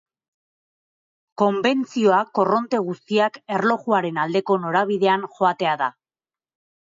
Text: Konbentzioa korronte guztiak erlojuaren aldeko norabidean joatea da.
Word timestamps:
Konbentzioa 1.41 2.21
korronte 2.39 2.79
guztiak 2.87 3.37
erlojuaren 3.57 4.17
aldeko 4.23 4.57
norabidean 4.63 5.27
joatea 5.37 5.75
da. 5.85 5.91